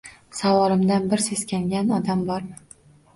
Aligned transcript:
Savolimdan 0.35 1.05
bir 1.11 1.21
seskangan 1.25 1.91
odam 1.99 2.25
bormi? 2.31 2.57